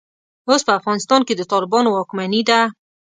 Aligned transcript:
اوس 0.49 0.61
په 0.67 0.71
افغانستان 0.79 1.21
کې 1.27 1.33
د 1.35 1.41
طالبانو 1.51 1.89
واکمني 1.91 2.41
ده. 2.49 2.59